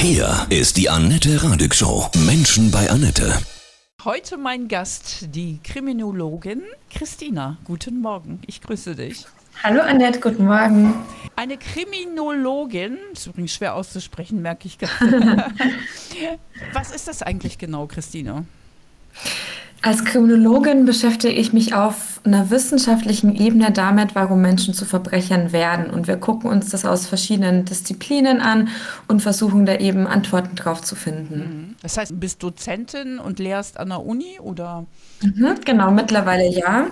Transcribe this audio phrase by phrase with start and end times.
[0.00, 2.08] Hier ist die Annette Radig Show.
[2.24, 3.36] Menschen bei Annette.
[4.04, 7.58] Heute mein Gast, die Kriminologin Christina.
[7.64, 9.26] Guten Morgen, ich grüße dich.
[9.60, 10.94] Hallo Annette, guten Morgen.
[11.34, 15.46] Eine Kriminologin, ist übrigens schwer auszusprechen, merke ich gerade.
[16.72, 18.44] Was ist das eigentlich genau, Christina?
[19.82, 25.90] Als Kriminologin beschäftige ich mich auf einer wissenschaftlichen Ebene damit, warum Menschen zu Verbrechern werden.
[25.90, 28.68] Und wir gucken uns das aus verschiedenen Disziplinen an
[29.08, 31.38] und versuchen da eben Antworten drauf zu finden.
[31.38, 31.76] Mhm.
[31.82, 34.86] Das heißt, du bist Dozentin und lehrst an der Uni oder?
[35.22, 36.86] Mhm, genau, mittlerweile ja.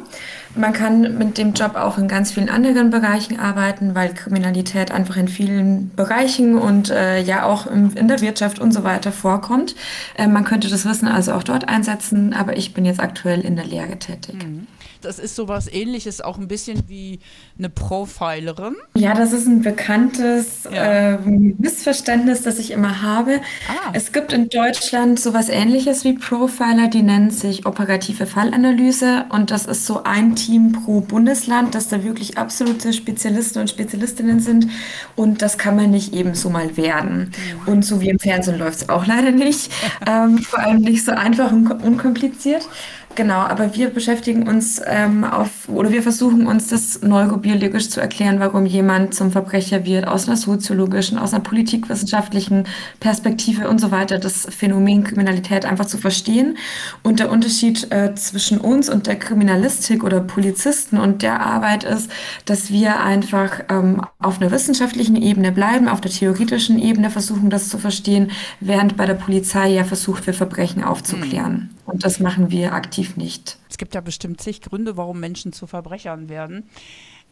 [0.55, 5.16] Man kann mit dem Job auch in ganz vielen anderen Bereichen arbeiten, weil Kriminalität einfach
[5.16, 9.77] in vielen Bereichen und äh, ja auch im, in der Wirtschaft und so weiter vorkommt.
[10.16, 13.57] Äh, man könnte das Wissen also auch dort einsetzen, aber ich bin jetzt aktuell in
[13.57, 14.43] der Lehre tätig.
[14.43, 14.66] Mhm.
[15.06, 17.20] Das ist sowas ähnliches, auch ein bisschen wie
[17.56, 18.74] eine Profilerin.
[18.95, 21.12] Ja, das ist ein bekanntes ja.
[21.12, 23.41] äh, Missverständnis, das ich immer habe.
[23.69, 23.92] Ah.
[23.92, 29.66] Es gibt in Deutschland sowas ähnliches wie Profiler, die nennen sich operative Fallanalyse und das
[29.66, 34.68] ist so ein Team pro Bundesland, das da wirklich absolute Spezialisten und Spezialistinnen sind
[35.15, 37.30] und das kann man nicht ebenso mal werden.
[37.66, 37.73] Mhm.
[37.73, 39.70] Und so wie im Fernsehen läuft es auch leider nicht,
[40.07, 42.68] ähm, vor allem nicht so einfach und unkompliziert.
[43.17, 48.41] Genau, aber wir beschäftigen uns ähm, auf, oder wir versuchen uns das neurobiologisch zu erklären,
[48.41, 52.65] warum jemand zum Verbrecher wird, aus einer soziologischen, aus einer politikwissenschaftlichen
[53.01, 56.59] Perspektive und so weiter, das Phänomen Kriminalität einfach zu verstehen.
[57.03, 62.11] Und der Unterschied äh, zwischen uns und der Kriminalistik oder Polizisten und der Arbeit ist,
[62.45, 67.71] dass wir einfach ähm, auf einer wissenschaftlichen Ebene bleiben, auf der theoretischen Ebene versuchen, das
[67.71, 68.31] zu verstehen,
[68.61, 71.71] während bei der Polizei ja versucht wird, Verbrechen aufzuklären.
[71.97, 73.56] Und das machen wir aktiv nicht.
[73.71, 76.69] Es gibt ja bestimmt zig Gründe, warum Menschen zu Verbrechern werden.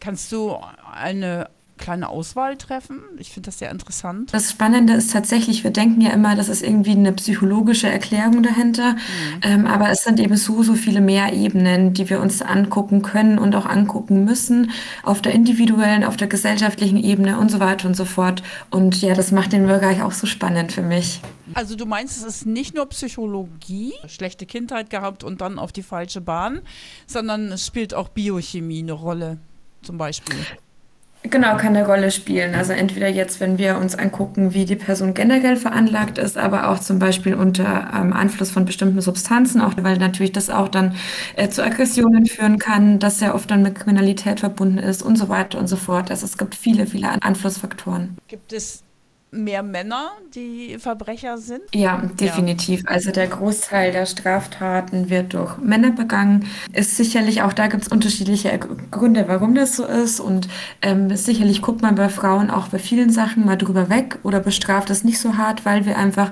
[0.01, 0.57] Kannst du
[0.91, 3.01] eine kleine Auswahl treffen?
[3.19, 4.33] Ich finde das sehr interessant.
[4.33, 8.93] Das Spannende ist tatsächlich, wir denken ja immer, das ist irgendwie eine psychologische Erklärung dahinter,
[8.93, 8.99] mhm.
[9.43, 13.39] ähm, aber es sind eben so, so viele mehr Ebenen, die wir uns angucken können
[13.39, 14.71] und auch angucken müssen,
[15.03, 18.43] auf der individuellen, auf der gesellschaftlichen Ebene und so weiter und so fort.
[18.71, 21.21] Und ja, das macht den Bereich auch so spannend für mich.
[21.53, 25.83] Also du meinst, es ist nicht nur Psychologie, schlechte Kindheit gehabt und dann auf die
[25.83, 26.61] falsche Bahn,
[27.07, 29.39] sondern es spielt auch Biochemie eine Rolle,
[29.83, 30.37] zum Beispiel.
[31.31, 32.55] Genau, kann eine Rolle spielen.
[32.55, 36.79] Also entweder jetzt, wenn wir uns angucken, wie die Person generell veranlagt ist, aber auch
[36.79, 40.97] zum Beispiel unter ähm, Einfluss von bestimmten Substanzen, auch weil natürlich das auch dann
[41.37, 45.31] äh, zu Aggressionen führen kann, das sehr oft dann mit Kriminalität verbunden ist und so
[45.31, 46.11] weiter und so fort.
[46.11, 48.19] Also es gibt viele, viele Einflussfaktoren.
[48.29, 48.85] Gibt es
[49.35, 51.63] mehr Männer, die Verbrecher sind?
[51.75, 52.83] Ja, definitiv.
[52.85, 52.91] Ja.
[52.91, 56.47] Also der Großteil der Straftaten wird durch Männer begangen.
[56.73, 58.59] Ist sicherlich auch da gibt es unterschiedliche
[58.91, 60.21] Gründe, warum das so ist.
[60.21, 60.49] Und
[60.83, 64.91] ähm, sicherlich guckt man bei Frauen auch bei vielen Sachen mal drüber weg oder bestraft
[64.91, 66.31] es nicht so hart, weil wir einfach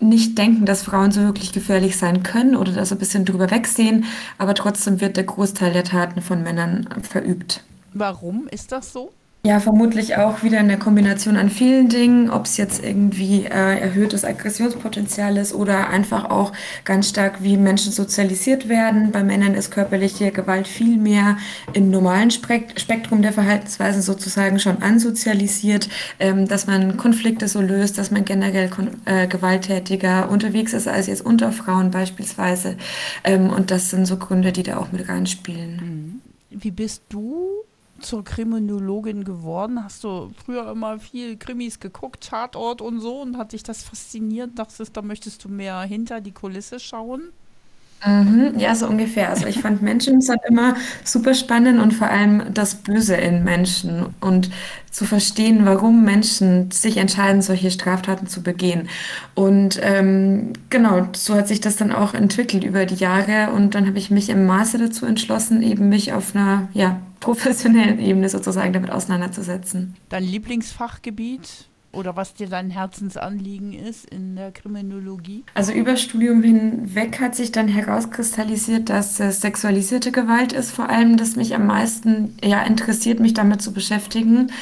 [0.00, 4.04] nicht denken, dass Frauen so wirklich gefährlich sein können oder das ein bisschen drüber wegsehen,
[4.38, 7.64] aber trotzdem wird der Großteil der Taten von Männern verübt.
[7.94, 9.12] Warum ist das so?
[9.46, 14.24] Ja, vermutlich auch wieder eine Kombination an vielen Dingen, ob es jetzt irgendwie äh, erhöhtes
[14.24, 16.52] Aggressionspotenzial ist oder einfach auch
[16.84, 19.12] ganz stark, wie Menschen sozialisiert werden.
[19.12, 21.38] Bei Männern ist körperliche Gewalt viel mehr
[21.72, 25.88] im normalen Spektrum der Verhaltensweisen sozusagen schon ansozialisiert,
[26.18, 28.68] ähm, dass man Konflikte so löst, dass man generell
[29.04, 32.76] äh, gewalttätiger unterwegs ist als jetzt unter Frauen beispielsweise.
[33.22, 36.20] Ähm, und das sind so Gründe, die da auch mit reinspielen.
[36.50, 36.60] Mhm.
[36.60, 37.57] Wie bist du
[38.00, 39.82] zur Kriminologin geworden?
[39.82, 44.58] Hast du früher immer viel Krimis geguckt, Tatort und so und hat dich das fasziniert?
[44.58, 47.32] Dachtest, da möchtest du mehr hinter die Kulisse schauen?
[48.06, 49.28] Mhm, ja, so ungefähr.
[49.30, 54.06] Also ich fand Menschen halt immer super spannend und vor allem das Böse in Menschen
[54.20, 54.50] und
[54.90, 58.88] zu verstehen, warum Menschen sich entscheiden, solche Straftaten zu begehen.
[59.34, 63.86] Und ähm, genau, so hat sich das dann auch entwickelt über die Jahre und dann
[63.86, 68.72] habe ich mich im Maße dazu entschlossen, eben mich auf einer ja, professionellen Ebene sozusagen
[68.72, 69.96] damit auseinanderzusetzen.
[70.08, 71.67] Dein Lieblingsfachgebiet?
[71.92, 75.44] Oder was dir dein Herzensanliegen ist in der Kriminologie?
[75.54, 81.16] Also über Studium hinweg hat sich dann herauskristallisiert, dass äh, sexualisierte Gewalt ist vor allem,
[81.16, 84.52] das mich am meisten ja, interessiert, mich damit zu beschäftigen.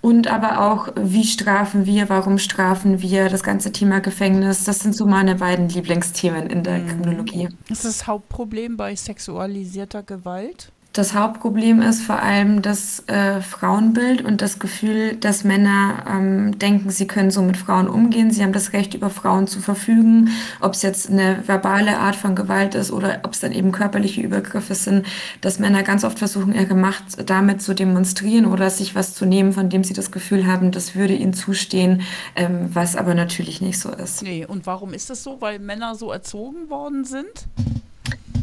[0.00, 4.94] Und aber auch, wie strafen wir, warum strafen wir, das ganze Thema Gefängnis, das sind
[4.94, 6.88] so meine beiden Lieblingsthemen in der mhm.
[6.88, 7.48] Kriminologie.
[7.68, 10.70] Ist das Hauptproblem bei sexualisierter Gewalt?
[10.96, 16.88] Das Hauptproblem ist vor allem das äh, Frauenbild und das Gefühl, dass Männer ähm, denken,
[16.88, 20.30] sie können so mit Frauen umgehen, sie haben das Recht, über Frauen zu verfügen,
[20.62, 24.22] ob es jetzt eine verbale Art von Gewalt ist oder ob es dann eben körperliche
[24.22, 25.06] Übergriffe sind,
[25.42, 29.52] dass Männer ganz oft versuchen, ihre Macht damit zu demonstrieren oder sich was zu nehmen,
[29.52, 32.00] von dem sie das Gefühl haben, das würde ihnen zustehen,
[32.36, 34.22] ähm, was aber natürlich nicht so ist.
[34.22, 35.42] Nee, und warum ist das so?
[35.42, 37.26] Weil Männer so erzogen worden sind?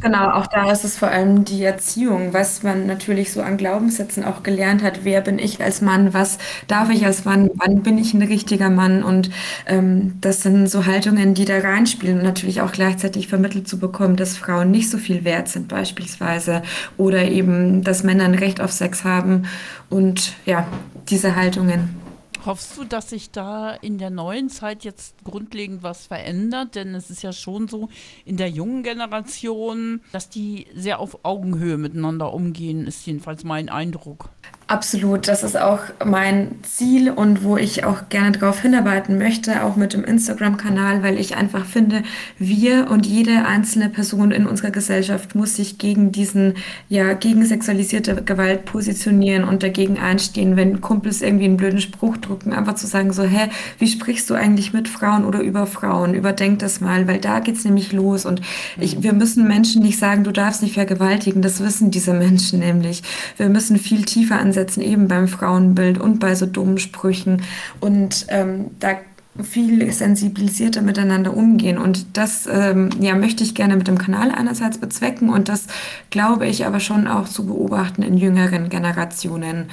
[0.03, 4.25] Genau, auch da ist es vor allem die Erziehung, was man natürlich so an Glaubenssätzen
[4.25, 5.05] auch gelernt hat.
[5.05, 6.13] Wer bin ich als Mann?
[6.13, 7.50] Was darf ich als Mann?
[7.53, 9.01] Wann bin ich ein richtiger Mann?
[9.01, 9.29] Und
[9.65, 14.17] ähm, das sind so Haltungen, die da reinspielen und natürlich auch gleichzeitig vermittelt zu bekommen,
[14.17, 16.63] dass Frauen nicht so viel wert sind beispielsweise
[16.97, 19.44] oder eben, dass Männer ein Recht auf Sex haben
[19.89, 20.67] und ja,
[21.07, 22.02] diese Haltungen.
[22.45, 26.75] Hoffst du, dass sich da in der neuen Zeit jetzt grundlegend was verändert?
[26.75, 27.87] Denn es ist ja schon so
[28.25, 34.29] in der jungen Generation, dass die sehr auf Augenhöhe miteinander umgehen, ist jedenfalls mein Eindruck.
[34.68, 39.75] Absolut, das ist auch mein Ziel und wo ich auch gerne darauf hinarbeiten möchte, auch
[39.75, 42.04] mit dem Instagram-Kanal, weil ich einfach finde,
[42.39, 46.54] wir und jede einzelne Person in unserer Gesellschaft muss sich gegen diesen,
[46.88, 52.54] ja, gegen sexualisierte Gewalt positionieren und dagegen einstehen, wenn Kumpels irgendwie einen blöden Spruch drucken,
[52.54, 53.50] einfach zu sagen so, hä,
[53.80, 56.13] wie sprichst du eigentlich mit Frauen oder über Frauen?
[56.13, 58.42] Überdenk das mal, weil da geht's nämlich los und
[58.80, 59.04] ich, mhm.
[59.04, 63.04] wir müssen Menschen nicht sagen, du darfst nicht vergewaltigen, das wissen diese Menschen nämlich.
[63.36, 67.42] Wir müssen viel tiefer an ansetzen, eben beim Frauenbild und bei so dummen Sprüchen
[67.80, 68.95] und ähm, da
[69.42, 71.80] viel sensibilisierter miteinander umgehen.
[71.80, 75.65] Und das ähm, ja, möchte ich gerne mit dem Kanal einerseits bezwecken und das
[76.12, 79.69] glaube ich aber schon auch zu beobachten in jüngeren Generationen,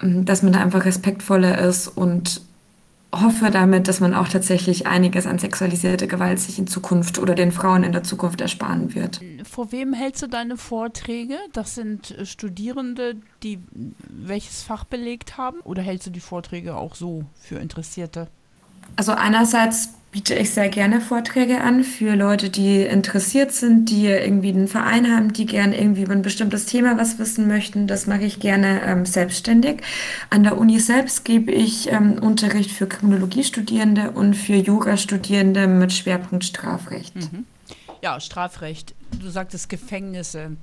[0.00, 2.42] dass man da einfach respektvoller ist und
[3.20, 7.52] hoffe damit, dass man auch tatsächlich einiges an sexualisierter Gewalt sich in Zukunft oder den
[7.52, 9.20] Frauen in der Zukunft ersparen wird.
[9.44, 11.36] Vor wem hältst du deine Vorträge?
[11.52, 13.58] Das sind äh, Studierende, die
[14.08, 15.60] welches Fach belegt haben?
[15.60, 18.28] Oder hältst du die Vorträge auch so für Interessierte?
[18.96, 24.48] Also einerseits biete ich sehr gerne Vorträge an für Leute, die interessiert sind, die irgendwie
[24.48, 27.86] einen Verein haben, die gerne irgendwie über ein bestimmtes Thema was wissen möchten.
[27.86, 29.82] Das mache ich gerne ähm, selbstständig.
[30.30, 36.44] An der Uni selbst gebe ich ähm, Unterricht für Kriminologiestudierende und für Jurastudierende mit Schwerpunkt
[36.44, 37.14] Strafrecht.
[37.14, 37.44] Mhm.
[38.02, 38.94] Ja, Strafrecht.
[39.20, 40.56] Du sagtest Gefängnisse.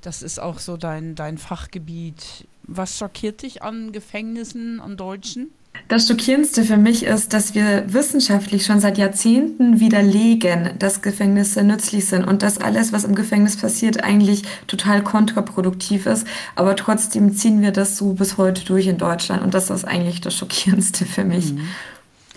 [0.00, 2.46] Das ist auch so dein, dein Fachgebiet.
[2.62, 5.50] Was schockiert dich an Gefängnissen, an Deutschen?
[5.88, 12.06] Das Schockierendste für mich ist, dass wir wissenschaftlich schon seit Jahrzehnten widerlegen, dass Gefängnisse nützlich
[12.06, 16.26] sind und dass alles, was im Gefängnis passiert, eigentlich total kontraproduktiv ist.
[16.54, 20.20] Aber trotzdem ziehen wir das so bis heute durch in Deutschland und das ist eigentlich
[20.20, 21.52] das Schockierendste für mich.
[21.52, 21.68] Mhm.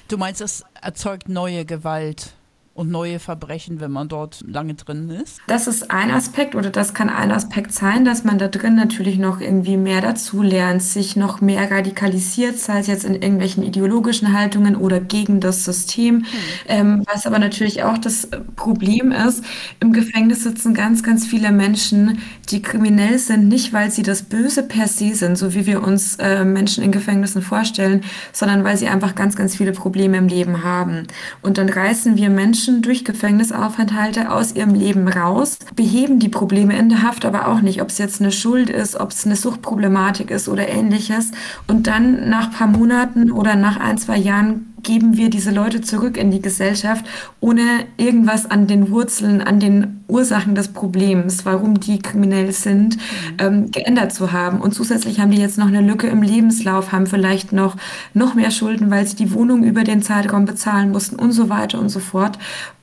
[0.07, 2.33] Du meinst, es erzeugt neue Gewalt?
[2.77, 5.39] Und neue Verbrechen, wenn man dort lange drin ist?
[5.47, 9.17] Das ist ein Aspekt oder das kann ein Aspekt sein, dass man da drin natürlich
[9.17, 14.31] noch irgendwie mehr dazu lernt, sich noch mehr radikalisiert, sei es jetzt in irgendwelchen ideologischen
[14.31, 16.17] Haltungen oder gegen das System.
[16.17, 16.25] Hm.
[16.67, 19.43] Ähm, was aber natürlich auch das Problem ist,
[19.79, 22.19] im Gefängnis sitzen ganz, ganz viele Menschen,
[22.49, 26.17] die kriminell sind, nicht weil sie das Böse per se sind, so wie wir uns
[26.17, 28.03] äh, Menschen in Gefängnissen vorstellen,
[28.33, 31.07] sondern weil sie einfach ganz, ganz viele Probleme im Leben haben.
[31.41, 36.77] Und dann reißen wir Menschen Menschen durch Gefängnisaufenthalte aus ihrem Leben raus, beheben die Probleme
[36.77, 39.37] in der Haft aber auch nicht, ob es jetzt eine Schuld ist, ob es eine
[39.37, 41.31] Suchtproblematik ist oder ähnliches.
[41.67, 45.81] Und dann nach ein paar Monaten oder nach ein, zwei Jahren geben wir diese Leute
[45.81, 47.05] zurück in die Gesellschaft,
[47.39, 47.61] ohne
[47.97, 53.01] irgendwas an den Wurzeln, an den Ursachen des Problems, warum die kriminell sind, mhm.
[53.39, 54.61] ähm, geändert zu haben.
[54.61, 57.75] Und zusätzlich haben die jetzt noch eine Lücke im Lebenslauf, haben vielleicht noch,
[58.13, 61.79] noch mehr Schulden, weil sie die Wohnung über den Zeitraum bezahlen mussten und so weiter
[61.79, 62.37] und so fort.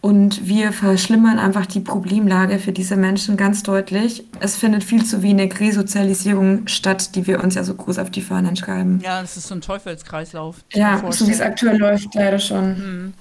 [0.04, 4.22] Und wir verschlimmern einfach die Problemlage für diese Menschen ganz deutlich.
[4.38, 8.20] Es findet viel zu wenig Resozialisierung statt, die wir uns ja so groß auf die
[8.20, 9.00] Fahnen schreiben.
[9.02, 10.56] Ja, das ist so ein Teufelskreislauf.
[10.74, 12.68] Ja, so wie es aktuell läuft, leider schon.
[12.68, 13.14] Mhm.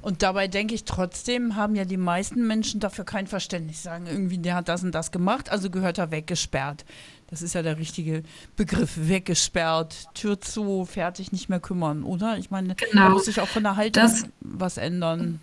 [0.00, 3.82] Und dabei denke ich trotzdem, haben ja die meisten Menschen dafür kein Verständnis.
[3.82, 6.86] Sagen irgendwie, der hat das und das gemacht, also gehört er weggesperrt.
[7.28, 8.22] Das ist ja der richtige
[8.56, 12.38] Begriff, weggesperrt, Tür zu, fertig, nicht mehr kümmern, oder?
[12.38, 13.02] Ich meine, genau.
[13.02, 15.38] da muss sich auch von der Haltung das, was ändern.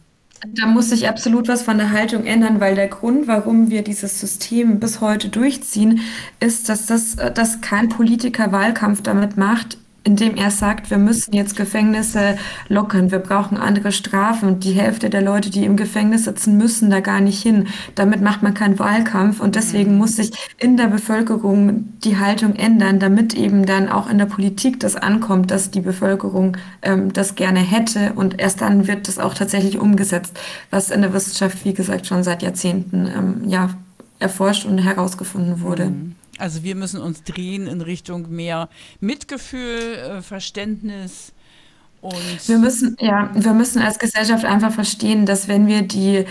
[0.45, 4.19] Da muss sich absolut was von der Haltung ändern, weil der Grund, warum wir dieses
[4.19, 6.01] System bis heute durchziehen,
[6.39, 9.77] ist, dass das dass kein Politiker Wahlkampf damit macht,
[10.07, 12.37] indem er sagt, wir müssen jetzt Gefängnisse
[12.69, 14.47] lockern, wir brauchen andere Strafen.
[14.47, 17.67] Und die Hälfte der Leute, die im Gefängnis sitzen, müssen da gar nicht hin.
[17.93, 19.97] Damit macht man keinen Wahlkampf und deswegen mhm.
[19.97, 24.79] muss sich in der Bevölkerung die Haltung ändern, damit eben dann auch in der Politik
[24.79, 29.33] das ankommt, dass die Bevölkerung ähm, das gerne hätte und erst dann wird das auch
[29.33, 30.39] tatsächlich umgesetzt,
[30.71, 33.71] was in der Wissenschaft, wie gesagt, schon seit Jahrzehnten ähm, ja,
[34.19, 35.87] erforscht und herausgefunden wurde.
[35.87, 36.15] Mhm.
[36.37, 41.33] Also wir müssen uns drehen in Richtung mehr Mitgefühl, äh, Verständnis
[42.01, 46.25] und wir müssen ja, wir müssen als Gesellschaft einfach verstehen, dass wenn wir die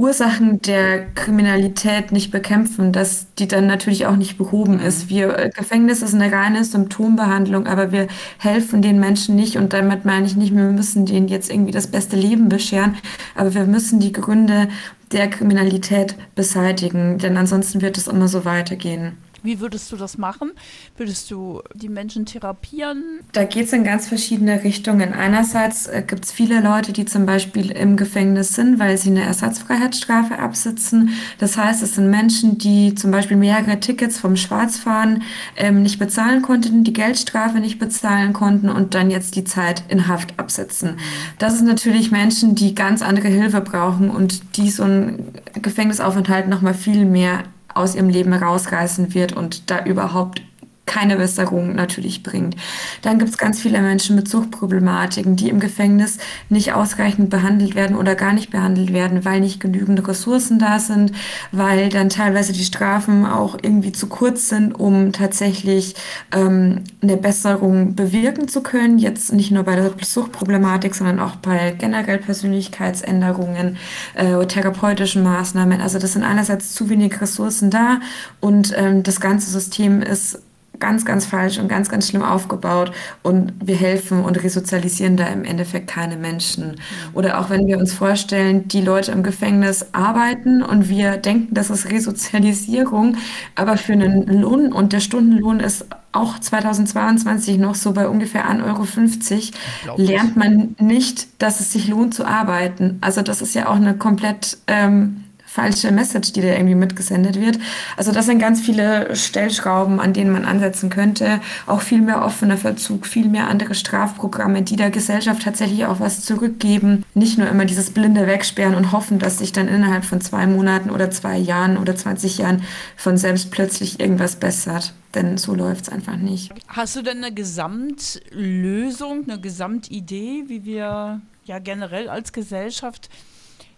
[0.00, 4.80] Ursachen der Kriminalität nicht bekämpfen, dass die dann natürlich auch nicht behoben mhm.
[4.80, 5.10] ist.
[5.10, 10.06] Wir, äh, Gefängnis ist eine reine Symptombehandlung, aber wir helfen den Menschen nicht und damit
[10.06, 12.96] meine ich nicht, wir müssen denen jetzt irgendwie das beste Leben bescheren,
[13.34, 14.68] aber wir müssen die Gründe
[15.12, 19.18] der Kriminalität beseitigen, denn ansonsten wird es immer so weitergehen.
[19.42, 20.52] Wie würdest du das machen?
[20.96, 23.20] Würdest du die Menschen therapieren?
[23.32, 25.12] Da geht es in ganz verschiedene Richtungen.
[25.12, 29.22] Einerseits äh, gibt es viele Leute, die zum Beispiel im Gefängnis sind, weil sie eine
[29.22, 31.10] Ersatzfreiheitsstrafe absitzen.
[31.38, 35.22] Das heißt, es sind Menschen, die zum Beispiel mehrere Tickets vom Schwarzfahren
[35.56, 40.08] ähm, nicht bezahlen konnten, die Geldstrafe nicht bezahlen konnten und dann jetzt die Zeit in
[40.08, 40.96] Haft absitzen.
[41.38, 46.74] Das sind natürlich Menschen, die ganz andere Hilfe brauchen und die so ein Gefängnisaufenthalt nochmal
[46.74, 47.44] viel mehr
[47.74, 50.42] aus ihrem Leben rausreißen wird und da überhaupt
[50.90, 52.56] keine Besserung natürlich bringt.
[53.02, 56.18] Dann gibt es ganz viele Menschen mit Suchtproblematiken, die im Gefängnis
[56.48, 61.12] nicht ausreichend behandelt werden oder gar nicht behandelt werden, weil nicht genügend Ressourcen da sind,
[61.52, 65.94] weil dann teilweise die Strafen auch irgendwie zu kurz sind, um tatsächlich
[66.34, 68.98] ähm, eine Besserung bewirken zu können.
[68.98, 73.76] Jetzt nicht nur bei der Suchtproblematik, sondern auch bei generell Persönlichkeitsänderungen,
[74.14, 75.80] äh, therapeutischen Maßnahmen.
[75.80, 78.00] Also das sind einerseits zu wenig Ressourcen da
[78.40, 80.40] und ähm, das ganze System ist
[80.80, 85.44] ganz, ganz falsch und ganz, ganz schlimm aufgebaut und wir helfen und resozialisieren da im
[85.44, 86.76] Endeffekt keine Menschen.
[87.14, 91.70] Oder auch wenn wir uns vorstellen, die Leute im Gefängnis arbeiten und wir denken, das
[91.70, 93.16] ist Resozialisierung,
[93.54, 99.52] aber für einen Lohn und der Stundenlohn ist auch 2022 noch so bei ungefähr 1,50
[99.86, 102.98] Euro, lernt man nicht, dass es sich lohnt zu arbeiten.
[103.00, 107.58] Also das ist ja auch eine komplett ähm, falsche Message, die da irgendwie mitgesendet wird.
[107.96, 111.40] Also das sind ganz viele Stellschrauben, an denen man ansetzen könnte.
[111.66, 116.24] Auch viel mehr offener Verzug, viel mehr andere Strafprogramme, die der Gesellschaft tatsächlich auch was
[116.24, 117.04] zurückgeben.
[117.14, 120.88] Nicht nur immer dieses blinde Wegsperren und hoffen, dass sich dann innerhalb von zwei Monaten
[120.90, 122.62] oder zwei Jahren oder 20 Jahren
[122.96, 124.94] von selbst plötzlich irgendwas bessert.
[125.16, 126.52] Denn so läuft es einfach nicht.
[126.68, 133.10] Hast du denn eine Gesamtlösung, eine Gesamtidee, wie wir ja generell als Gesellschaft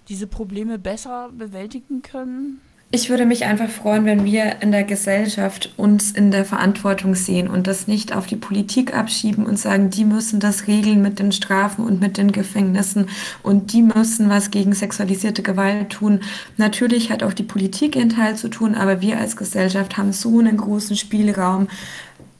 [0.08, 2.60] diese Probleme besser bewältigen können?
[2.94, 7.48] Ich würde mich einfach freuen, wenn wir in der Gesellschaft uns in der Verantwortung sehen
[7.48, 11.32] und das nicht auf die Politik abschieben und sagen, die müssen das regeln mit den
[11.32, 13.08] Strafen und mit den Gefängnissen
[13.42, 16.20] und die müssen was gegen sexualisierte Gewalt tun.
[16.58, 20.40] Natürlich hat auch die Politik ihren Teil zu tun, aber wir als Gesellschaft haben so
[20.40, 21.68] einen großen Spielraum,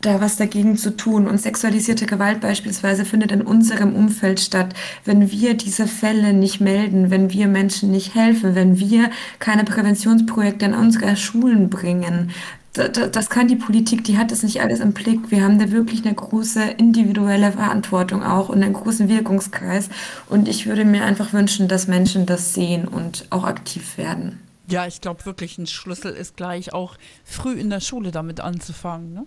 [0.02, 1.26] da was dagegen zu tun.
[1.26, 4.74] Und sexualisierte Gewalt beispielsweise findet in unserem Umfeld statt.
[5.04, 10.66] Wenn wir diese Fälle nicht melden, wenn wir Menschen nicht helfen, wenn wir keine Präventionsprojekte
[10.66, 12.30] in unsere Schulen bringen,
[12.72, 15.30] das kann die Politik, die hat das nicht alles im Blick.
[15.30, 19.90] Wir haben da wirklich eine große individuelle Verantwortung auch und einen großen Wirkungskreis.
[20.30, 24.40] Und ich würde mir einfach wünschen, dass Menschen das sehen und auch aktiv werden.
[24.68, 29.12] Ja, ich glaube wirklich, ein Schlüssel ist gleich auch früh in der Schule damit anzufangen.
[29.12, 29.26] Ne?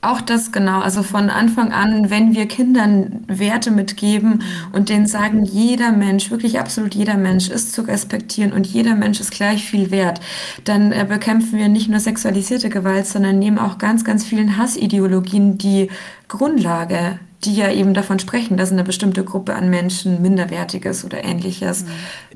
[0.00, 5.44] Auch das genau, also von Anfang an, wenn wir Kindern Werte mitgeben und denen sagen,
[5.44, 9.90] jeder Mensch, wirklich absolut jeder Mensch ist zu respektieren und jeder Mensch ist gleich viel
[9.90, 10.20] wert,
[10.62, 15.58] dann äh, bekämpfen wir nicht nur sexualisierte Gewalt, sondern nehmen auch ganz, ganz vielen Hassideologien
[15.58, 15.90] die
[16.28, 21.22] Grundlage die ja eben davon sprechen, dass eine bestimmte Gruppe an Menschen minderwertig ist oder
[21.22, 21.84] ähnliches.
[21.84, 21.88] Mhm.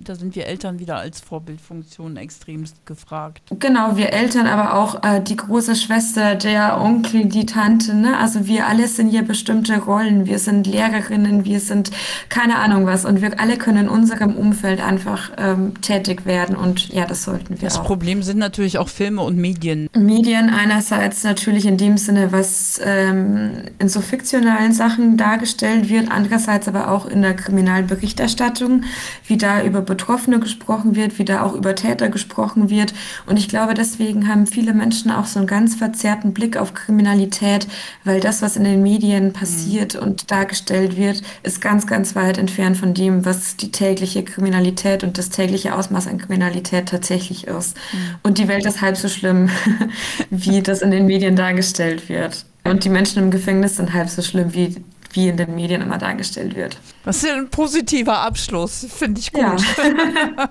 [0.05, 3.43] Da sind wir Eltern wieder als Vorbildfunktion extremst gefragt.
[3.59, 7.95] Genau, wir Eltern, aber auch äh, die große Schwester, der Onkel, die Tante.
[7.95, 8.17] Ne?
[8.17, 10.27] Also wir alle sind hier bestimmte Rollen.
[10.27, 11.91] Wir sind Lehrerinnen, wir sind
[12.29, 13.05] keine Ahnung was.
[13.05, 16.55] Und wir alle können in unserem Umfeld einfach ähm, tätig werden.
[16.55, 17.81] Und ja, das sollten wir das auch.
[17.81, 19.89] Das Problem sind natürlich auch Filme und Medien.
[19.97, 26.11] Medien einerseits natürlich in dem Sinne, was ähm, in so fiktionalen Sachen Sachen dargestellt wird,
[26.11, 28.85] andererseits aber auch in der Kriminalberichterstattung,
[29.27, 32.93] wie da über Betroffene gesprochen wird, wie da auch über Täter gesprochen wird.
[33.25, 37.67] Und ich glaube, deswegen haben viele Menschen auch so einen ganz verzerrten Blick auf Kriminalität,
[38.05, 40.03] weil das, was in den Medien passiert mhm.
[40.03, 45.17] und dargestellt wird, ist ganz, ganz weit entfernt von dem, was die tägliche Kriminalität und
[45.17, 47.77] das tägliche Ausmaß an Kriminalität tatsächlich ist.
[47.77, 47.99] Mhm.
[48.23, 49.49] Und die Welt ist halb so schlimm,
[50.31, 52.45] wie das in den Medien dargestellt wird.
[52.73, 55.99] Und die Menschen im Gefängnis sind halb so schlimm, wie, wie in den Medien immer
[55.99, 56.79] dargestellt wird.
[57.05, 59.43] Das ist ein positiver Abschluss, finde ich gut.
[59.43, 59.57] Ja.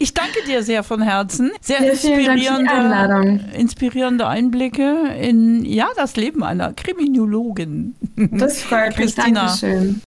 [0.00, 1.52] ich danke dir sehr von Herzen.
[1.60, 7.94] Sehr ja, inspirierende, inspirierende Einblicke in ja, das Leben einer Kriminologin.
[8.16, 9.14] Das freut mich.
[9.14, 9.46] Christina.
[9.46, 10.02] Dankeschön.